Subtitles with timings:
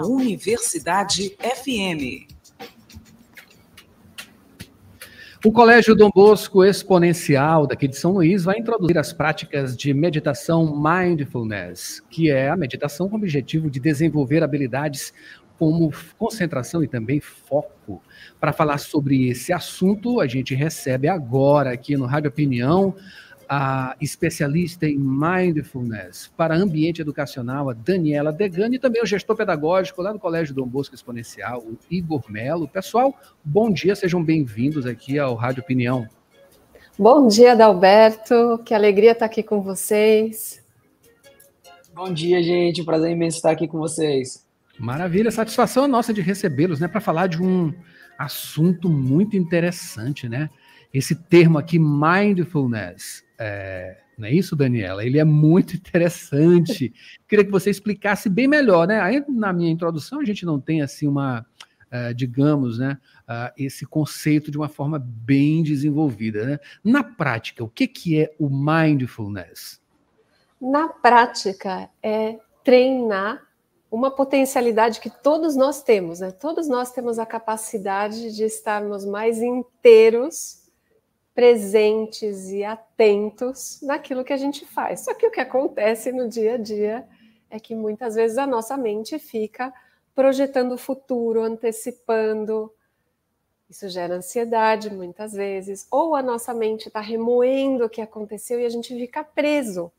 [0.00, 2.26] Universidade FM.
[5.44, 10.74] O Colégio Dom Bosco Exponencial, daqui de São Luís, vai introduzir as práticas de meditação
[10.74, 15.12] Mindfulness, que é a meditação com o objetivo de desenvolver habilidades
[15.58, 18.02] como concentração e também foco.
[18.40, 22.96] Para falar sobre esse assunto, a gente recebe agora aqui no Rádio Opinião
[23.54, 30.00] a especialista em mindfulness para ambiente educacional, a Daniela Degani, e também o gestor pedagógico
[30.00, 32.66] lá no Colégio Dom Bosco Exponencial, o Igor Melo.
[32.66, 36.08] Pessoal, bom dia, sejam bem-vindos aqui ao Rádio Opinião.
[36.98, 40.64] Bom dia, Dalberto, que alegria estar aqui com vocês.
[41.94, 44.46] Bom dia, gente, prazer imenso estar aqui com vocês.
[44.78, 47.70] Maravilha, satisfação nossa de recebê-los, né, para falar de um
[48.18, 50.48] assunto muito interessante, né?
[50.92, 55.04] Esse termo aqui, mindfulness, é, não é isso, Daniela?
[55.04, 56.92] Ele é muito interessante.
[57.26, 59.00] Queria que você explicasse bem melhor, né?
[59.00, 61.46] Aí, na minha introdução, a gente não tem assim uma,
[61.92, 66.44] uh, digamos, né, uh, esse conceito de uma forma bem desenvolvida.
[66.44, 66.58] Né?
[66.84, 69.80] Na prática, o que, que é o mindfulness?
[70.60, 73.42] Na prática, é treinar
[73.90, 76.30] uma potencialidade que todos nós temos, né?
[76.30, 80.61] Todos nós temos a capacidade de estarmos mais inteiros
[81.34, 85.00] presentes e atentos naquilo que a gente faz.
[85.00, 87.08] Só que o que acontece no dia a dia
[87.50, 89.72] é que muitas vezes a nossa mente fica
[90.14, 92.72] projetando o futuro, antecipando.
[93.68, 98.66] Isso gera ansiedade muitas vezes, ou a nossa mente está remoendo o que aconteceu e
[98.66, 99.90] a gente fica preso,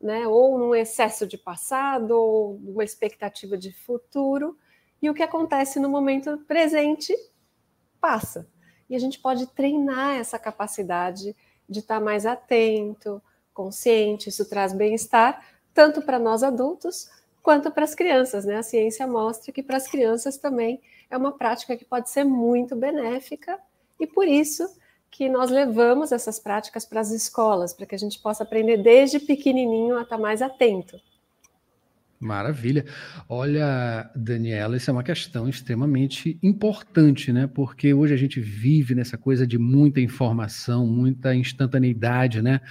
[0.00, 0.26] né?
[0.26, 4.58] Ou num excesso de passado, ou uma expectativa de futuro,
[5.00, 7.14] e o que acontece no momento presente
[7.98, 8.46] passa.
[8.88, 11.34] E a gente pode treinar essa capacidade
[11.68, 14.28] de estar mais atento, consciente.
[14.28, 17.10] Isso traz bem-estar tanto para nós adultos
[17.42, 18.56] quanto para as crianças, né?
[18.56, 22.74] A ciência mostra que para as crianças também é uma prática que pode ser muito
[22.74, 23.58] benéfica
[23.98, 24.66] e por isso
[25.10, 29.20] que nós levamos essas práticas para as escolas, para que a gente possa aprender desde
[29.20, 31.00] pequenininho a estar mais atento.
[32.24, 32.86] Maravilha.
[33.28, 37.46] Olha, Daniela, isso é uma questão extremamente importante, né?
[37.46, 42.62] Porque hoje a gente vive nessa coisa de muita informação, muita instantaneidade, né?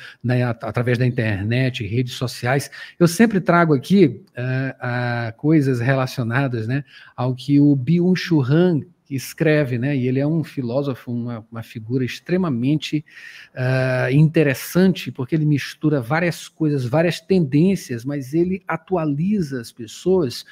[0.59, 2.71] Através da internet, redes sociais.
[2.99, 6.83] Eu sempre trago aqui uh, uh, coisas relacionadas, né,
[7.15, 8.81] ao que o Byung-Chul Han
[9.15, 9.95] escreve, né?
[9.95, 13.05] E ele é um filósofo, uma, uma figura extremamente
[13.53, 20.45] uh, interessante, porque ele mistura várias coisas, várias tendências, mas ele atualiza as pessoas,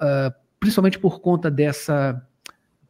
[0.00, 2.20] uh, principalmente por conta dessa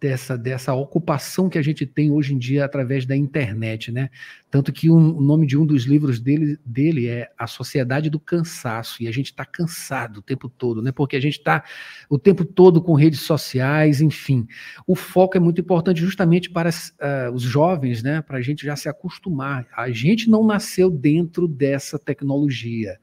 [0.02, 4.10] dessa, dessa ocupação que a gente tem hoje em dia através da internet, né?
[4.50, 8.18] Tanto que um, o nome de um dos livros dele, dele é A Sociedade do
[8.18, 10.90] Cansaço, e a gente está cansado o tempo todo, né?
[10.90, 11.62] Porque a gente está
[12.10, 14.44] o tempo todo com redes sociais, enfim.
[14.88, 18.20] O foco é muito importante justamente para uh, os jovens, né?
[18.22, 19.68] Para a gente já se acostumar.
[19.72, 22.98] A gente não nasceu dentro dessa tecnologia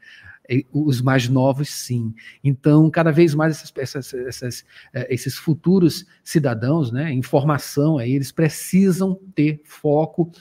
[0.71, 2.13] os mais novos, sim.
[2.43, 8.31] Então, cada vez mais essas, essas, essas, é, esses futuros cidadãos, né, informação, aí, eles
[8.31, 10.31] precisam ter foco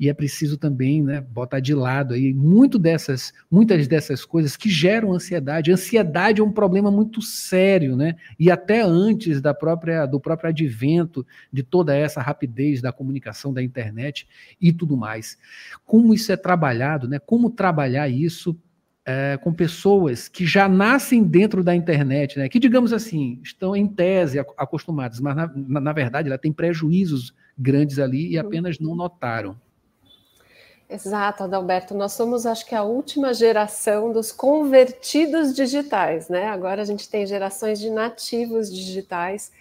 [0.00, 4.70] e é preciso também né, botar de lado aí muito dessas, muitas dessas coisas que
[4.70, 5.70] geram ansiedade.
[5.70, 8.16] Ansiedade é um problema muito sério, né?
[8.38, 13.62] E até antes da própria, do próprio advento de toda essa rapidez da comunicação da
[13.62, 14.26] internet
[14.58, 15.36] e tudo mais.
[15.84, 17.18] Como isso é trabalhado, né?
[17.18, 18.58] Como trabalhar isso
[19.10, 23.88] é, com pessoas que já nascem dentro da internet, né, que, digamos assim, estão em
[23.88, 28.94] tese acostumadas, mas na, na, na verdade ela tem prejuízos grandes ali e apenas não
[28.94, 29.56] notaram.
[30.88, 31.94] Exato, Adalberto.
[31.94, 36.46] Nós somos, acho que, a última geração dos convertidos digitais, né?
[36.46, 39.52] Agora a gente tem gerações de nativos digitais,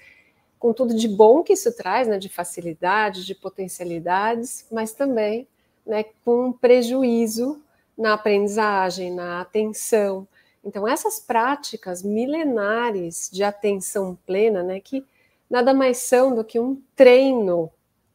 [0.57, 2.17] com tudo de bom que isso traz, né?
[2.17, 5.47] De facilidade, de potencialidades, mas também
[5.85, 7.61] né, com prejuízo
[7.99, 10.25] na aprendizagem, na atenção.
[10.63, 15.05] Então, essas práticas milenares de atenção plena, né, que
[15.49, 17.69] nada mais são do que um treino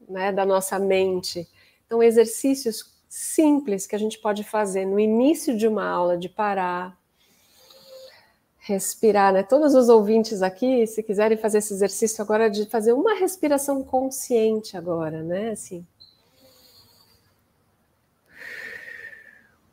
[0.08, 1.46] né, da nossa mente.
[1.86, 6.98] Então, exercícios simples que a gente pode fazer no início de uma aula, de parar,
[8.58, 9.42] respirar, né?
[9.42, 14.76] Todos os ouvintes aqui, se quiserem fazer esse exercício agora, de fazer uma respiração consciente
[14.76, 15.50] agora, né?
[15.50, 15.86] Assim,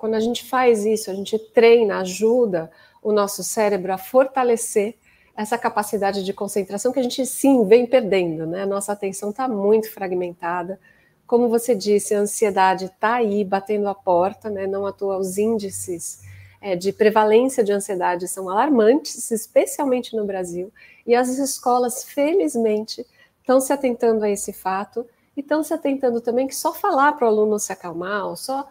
[0.02, 2.72] Quando a gente faz isso, a gente treina, ajuda
[3.04, 4.96] o nosso cérebro a fortalecer
[5.38, 8.64] essa capacidade de concentração que a gente sim vem perdendo, né?
[8.64, 10.80] A nossa atenção está muito fragmentada.
[11.28, 14.66] Como você disse, a ansiedade está aí batendo a porta, né?
[14.66, 16.22] Não à toa os índices
[16.60, 20.74] é, de prevalência de ansiedade são alarmantes, especialmente no Brasil.
[21.06, 23.06] E as escolas, felizmente,
[23.40, 25.06] estão se atentando a esse fato
[25.38, 28.68] e estão se atentando também que só falar para o aluno se acalmar, ou só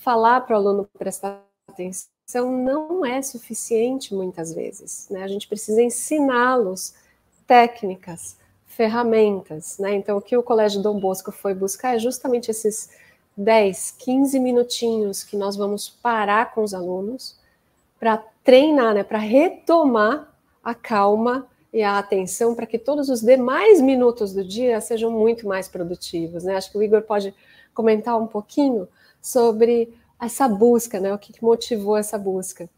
[0.00, 2.10] falar para o aluno prestar atenção
[2.50, 5.06] não é suficiente muitas vezes.
[5.10, 5.22] Né?
[5.22, 6.94] A gente precisa ensiná-los
[7.46, 8.36] técnicas,
[8.66, 9.78] ferramentas.
[9.78, 9.94] Né?
[9.94, 12.90] Então, o que o Colégio Dom Bosco foi buscar é justamente esses
[13.36, 17.38] 10, 15 minutinhos que nós vamos parar com os alunos
[17.98, 19.04] para treinar, né?
[19.04, 20.32] para retomar
[20.64, 25.46] a calma e a atenção para que todos os demais minutos do dia sejam muito
[25.46, 26.44] mais produtivos.
[26.44, 26.56] Né?
[26.56, 27.34] Acho que o Igor pode
[27.74, 28.88] comentar um pouquinho
[29.20, 31.12] sobre essa busca, né?
[31.12, 32.68] o que motivou essa busca.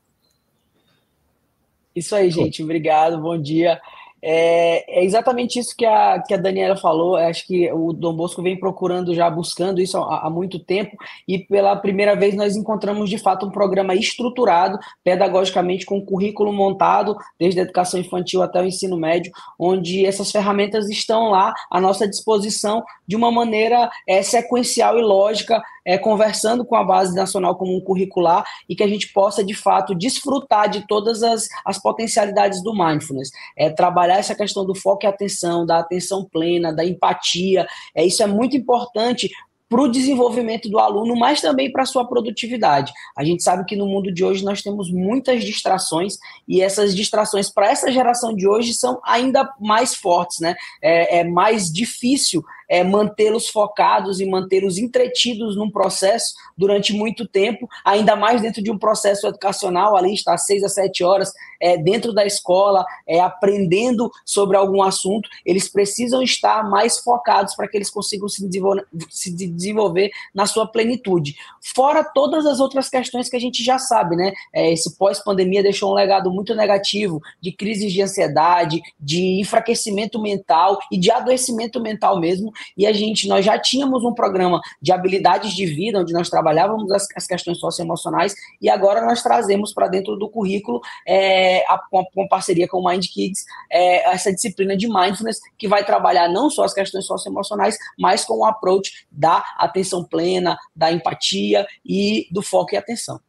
[1.94, 2.62] Isso aí, gente.
[2.62, 3.20] Obrigado.
[3.20, 3.80] Bom dia.
[4.24, 7.16] É, é, exatamente isso que a, que a Daniela falou.
[7.16, 10.96] Acho que o Dom Bosco vem procurando, já buscando isso há, há, muito tempo,
[11.26, 17.16] e pela primeira vez nós encontramos de fato um programa estruturado, pedagogicamente, com currículo montado,
[17.36, 22.06] desde a educação infantil até o ensino médio, onde essas ferramentas estão lá à nossa
[22.06, 27.80] disposição de uma maneira é, sequencial e lógica, é, conversando com a base nacional comum
[27.80, 32.74] curricular e que a gente possa, de fato, desfrutar de todas as, as potencialidades do
[32.74, 33.30] mindfulness.
[33.56, 37.66] É, trabalhar essa questão do foco e atenção, da atenção plena, da empatia.
[37.94, 39.30] É, isso é muito importante
[39.72, 42.92] para o desenvolvimento do aluno, mas também para a sua produtividade.
[43.16, 47.50] A gente sabe que no mundo de hoje nós temos muitas distrações e essas distrações
[47.50, 50.54] para essa geração de hoje são ainda mais fortes, né?
[50.82, 57.68] É, é mais difícil é, mantê-los focados e mantê-los entretidos num processo durante muito tempo,
[57.84, 62.12] ainda mais dentro de um processo educacional, ali está seis a sete horas é, dentro
[62.12, 67.88] da escola, é, aprendendo sobre algum assunto, eles precisam estar mais focados para que eles
[67.88, 71.36] consigam se desenvolver, se desenvolver na sua plenitude.
[71.60, 74.32] Fora todas as outras questões que a gente já sabe, né?
[74.52, 80.78] É, esse pós-pandemia deixou um legado muito negativo de crises de ansiedade, de enfraquecimento mental
[80.90, 85.52] e de adoecimento mental mesmo, e a gente, nós já tínhamos um programa de habilidades
[85.52, 90.16] de vida, onde nós trabalhávamos as, as questões socioemocionais, e agora nós trazemos para dentro
[90.16, 94.88] do currículo, é, a, com, com parceria com o Mind Kids, é, essa disciplina de
[94.88, 100.04] mindfulness, que vai trabalhar não só as questões socioemocionais, mas com o approach da atenção
[100.04, 103.20] plena, da empatia e do foco e atenção.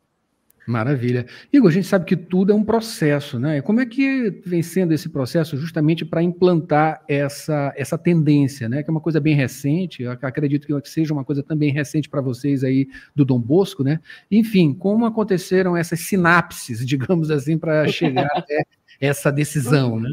[0.65, 1.25] Maravilha.
[1.51, 3.61] Igor, a gente sabe que tudo é um processo, né?
[3.61, 8.81] Como é que vem sendo esse processo justamente para implantar essa, essa tendência, né?
[8.81, 12.21] Que é uma coisa bem recente, eu acredito que seja uma coisa também recente para
[12.21, 13.99] vocês aí do Dom Bosco, né?
[14.31, 18.63] Enfim, como aconteceram essas sinapses, digamos assim, para chegar até
[19.01, 20.11] essa decisão, né?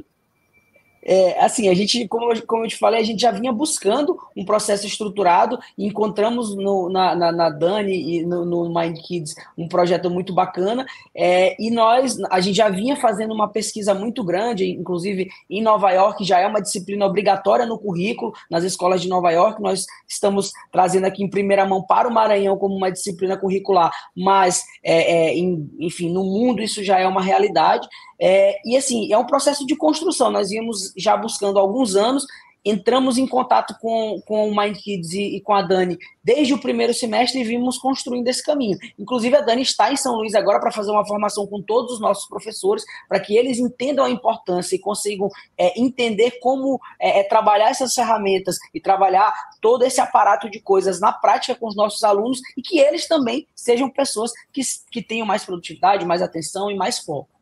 [1.02, 4.44] É, assim, a gente, como, como eu te falei, a gente já vinha buscando um
[4.44, 9.66] processo estruturado e encontramos no, na, na, na, Dani e no, no Mind Kids um
[9.66, 10.84] projeto muito bacana.
[11.14, 15.90] É, e nós, a gente já vinha fazendo uma pesquisa muito grande, inclusive em Nova
[15.90, 19.60] York já é uma disciplina obrigatória no currículo, nas escolas de Nova York.
[19.62, 24.62] Nós estamos trazendo aqui em primeira mão para o Maranhão como uma disciplina curricular, mas,
[24.84, 27.88] é, é em, enfim, no mundo isso já é uma realidade.
[28.20, 30.30] É, e assim, é um processo de construção.
[30.30, 32.26] Nós íamos já buscando há alguns anos,
[32.64, 36.60] entramos em contato com, com o Mind Kids e, e, com a Dani desde o
[36.60, 38.76] primeiro semestre e vimos construindo esse caminho.
[38.98, 42.00] Inclusive, a Dani está em São Luís agora para fazer uma formação com todos os
[42.00, 47.22] nossos professores, para que eles entendam a importância e consigam é, entender como é, é,
[47.24, 52.04] trabalhar essas ferramentas e trabalhar todo esse aparato de coisas na prática com os nossos
[52.04, 56.76] alunos e que eles também sejam pessoas que, que tenham mais produtividade, mais atenção e
[56.76, 57.39] mais foco.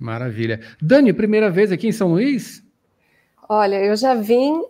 [0.00, 0.60] Maravilha.
[0.80, 2.64] Dani, primeira vez aqui em São Luís?
[3.46, 4.64] Olha, eu já vim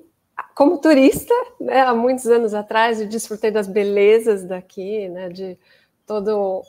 [0.57, 5.57] como turista, né, há muitos anos atrás, e desfrutei das belezas daqui, né, de
[6.07, 6.63] todo o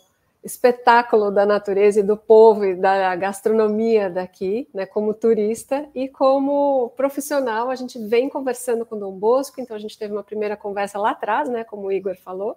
[0.43, 6.93] espetáculo da natureza e do povo e da gastronomia daqui, né, como turista e como
[6.95, 10.99] profissional, a gente vem conversando com Dom Bosco, então a gente teve uma primeira conversa
[10.99, 12.55] lá atrás, né, como o Igor falou,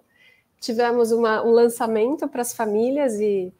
[0.59, 3.53] tivemos uma, um lançamento para as famílias e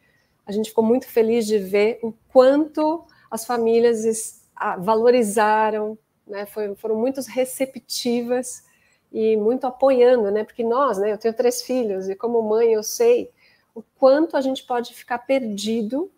[0.46, 4.44] a gente ficou muito feliz de ver o quanto as famílias
[4.80, 5.98] valorizaram,
[6.28, 6.46] né,
[6.78, 8.64] foram muito receptivas
[9.12, 12.84] e muito apoiando, né, porque nós, né, eu tenho três filhos e como mãe eu
[12.84, 13.30] sei
[13.74, 16.10] o quanto a gente pode ficar perdido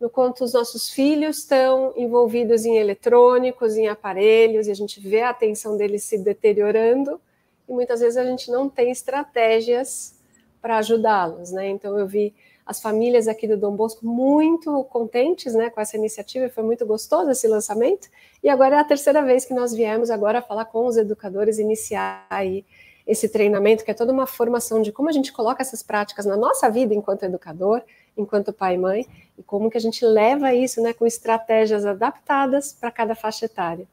[0.00, 5.22] no quanto os nossos filhos estão envolvidos em eletrônicos, em aparelhos, e a gente vê
[5.22, 7.20] a atenção deles se deteriorando,
[7.68, 10.20] e muitas vezes a gente não tem estratégias
[10.60, 11.68] para ajudá-los, né?
[11.68, 12.34] Então eu vi
[12.66, 17.30] as famílias aqui do Dom Bosco muito contentes né, com essa iniciativa, foi muito gostoso
[17.30, 18.08] esse lançamento.
[18.42, 22.26] E agora é a terceira vez que nós viemos agora falar com os educadores, iniciar
[22.30, 22.64] aí
[23.06, 26.36] esse treinamento, que é toda uma formação de como a gente coloca essas práticas na
[26.36, 27.82] nossa vida enquanto educador,
[28.16, 29.06] enquanto pai e mãe,
[29.36, 33.86] e como que a gente leva isso né, com estratégias adaptadas para cada faixa etária.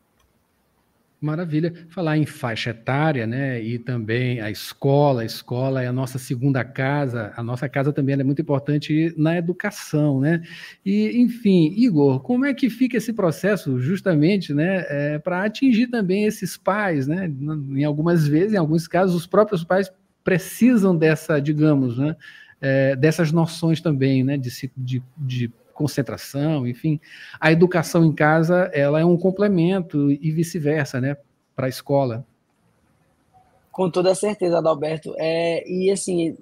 [1.21, 1.71] Maravilha.
[1.89, 3.61] Falar em faixa etária, né?
[3.61, 5.21] E também a escola.
[5.21, 7.31] A escola é a nossa segunda casa.
[7.37, 10.41] A nossa casa também é muito importante na educação, né?
[10.83, 14.83] E, enfim, Igor, como é que fica esse processo, justamente, né?
[14.89, 17.31] É, para atingir também esses pais, né?
[17.39, 19.91] Em algumas vezes, em alguns casos, os próprios pais
[20.23, 22.15] precisam dessa, digamos, né?
[22.59, 24.37] É, dessas noções também, né?
[24.37, 26.99] De, de, de concentração, enfim.
[27.39, 31.17] A educação em casa, ela é um complemento e vice-versa, né,
[31.55, 32.25] para a escola.
[33.71, 35.15] Com toda certeza, Adalberto.
[35.17, 36.35] É, e assim,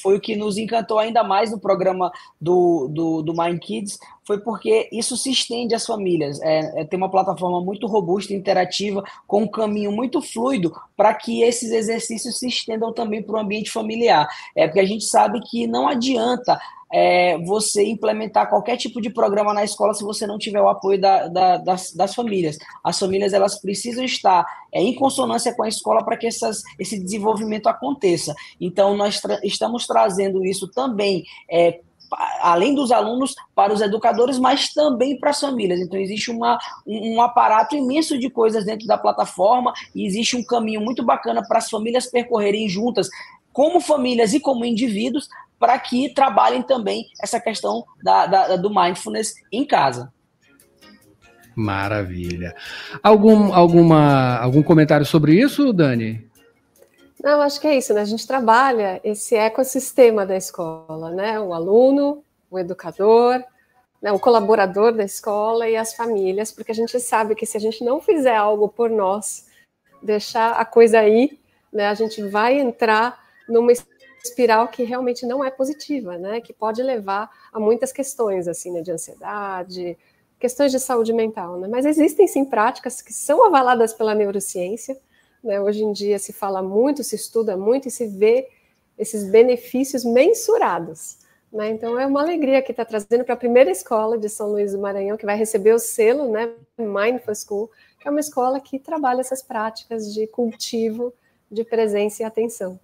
[0.00, 2.10] foi o que nos encantou ainda mais no programa
[2.40, 6.40] do, do, do Mind Kids, foi porque isso se estende às famílias.
[6.40, 11.42] É, é tem uma plataforma muito robusta, interativa, com um caminho muito fluido para que
[11.42, 14.26] esses exercícios se estendam também para o ambiente familiar.
[14.56, 16.58] É porque a gente sabe que não adianta
[16.92, 21.00] é, você implementar qualquer tipo de programa na escola se você não tiver o apoio
[21.00, 22.58] da, da, das, das, famílias.
[22.82, 26.98] As famílias elas precisam estar é, em consonância com a escola para que essas, esse
[26.98, 28.34] desenvolvimento aconteça.
[28.60, 31.24] Então, nós tra estamos trazendo isso também.
[31.50, 31.80] É,
[32.40, 35.80] além dos alunos, para os educadores, mas também para as famílias.
[35.80, 40.80] Então, existe uma, um, aparato imenso de coisas dentro da plataforma e existe um caminho
[40.80, 43.08] muito bacana para as famílias percorrerem juntas,
[43.52, 45.28] como famílias e como indivíduos,
[45.60, 50.10] para que trabalhem também essa questão da, da, do mindfulness em casa.
[51.54, 52.56] Maravilha.
[53.02, 56.26] Algum, alguma, algum comentário sobre isso, Dani?
[57.22, 58.00] Não, acho que é isso, né?
[58.00, 61.38] A gente trabalha esse ecossistema da escola, né?
[61.38, 63.44] O aluno, o educador,
[64.00, 64.10] né?
[64.10, 67.84] o colaborador da escola e as famílias, porque a gente sabe que se a gente
[67.84, 69.46] não fizer algo por nós,
[70.02, 71.38] deixar a coisa aí,
[71.70, 71.88] né?
[71.88, 73.72] A gente vai entrar numa
[74.24, 76.40] espiral que realmente não é positiva, né?
[76.40, 78.82] Que pode levar a muitas questões, assim, né?
[78.82, 79.98] De ansiedade,
[80.38, 81.68] questões de saúde mental, né?
[81.68, 84.98] Mas existem sim práticas que são avaladas pela neurociência,
[85.42, 85.60] né?
[85.60, 88.48] Hoje em dia se fala muito, se estuda muito e se vê
[88.98, 91.18] esses benefícios mensurados.
[91.52, 91.70] Né?
[91.70, 94.78] Então é uma alegria que está trazendo para a primeira escola de São Luís do
[94.78, 99.20] Maranhão, que vai receber o selo né, Mindful School, que é uma escola que trabalha
[99.20, 101.12] essas práticas de cultivo
[101.50, 102.78] de presença e atenção.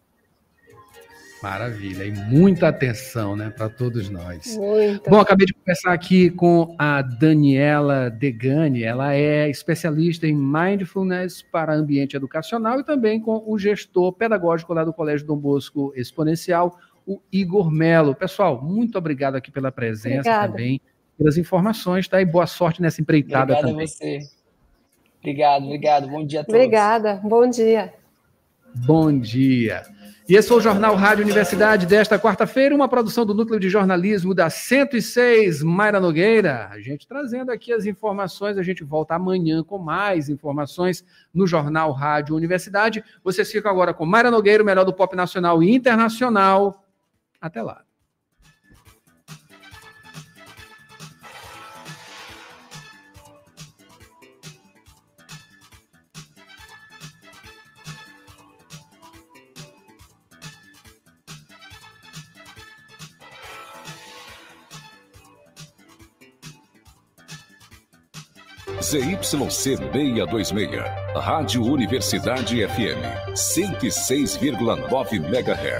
[1.42, 4.56] Maravilha, e muita atenção, né, para todos nós.
[4.56, 5.10] Muito.
[5.10, 11.74] Bom, acabei de conversar aqui com a Daniela Degani, ela é especialista em mindfulness para
[11.74, 17.20] ambiente educacional e também com o gestor pedagógico lá do Colégio Dom Bosco Exponencial, o
[17.30, 18.14] Igor Melo.
[18.14, 20.52] Pessoal, muito obrigado aqui pela presença Obrigada.
[20.52, 20.80] também,
[21.18, 22.20] pelas informações, tá?
[22.20, 23.84] E boa sorte nessa empreitada Obrigado também.
[23.84, 24.36] Obrigado a você.
[25.20, 26.08] Obrigado, obrigado.
[26.08, 26.54] Bom dia a todos.
[26.54, 27.92] Obrigada, bom dia.
[28.74, 29.95] Bom dia.
[30.28, 34.34] E esse foi o Jornal Rádio Universidade desta quarta-feira, uma produção do Núcleo de Jornalismo
[34.34, 36.66] da 106, Mayra Nogueira.
[36.68, 41.92] A gente trazendo aqui as informações, a gente volta amanhã com mais informações no Jornal
[41.92, 43.04] Rádio Universidade.
[43.22, 46.84] Vocês ficam agora com Mayra Nogueira, o melhor do pop nacional e internacional.
[47.40, 47.85] Até lá.
[68.80, 72.98] ZYC 626, Rádio Universidade FM,
[73.34, 75.74] 106,9 MHz.